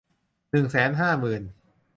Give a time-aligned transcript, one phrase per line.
[0.51, 1.41] หนึ่งแสนห้าหมื่น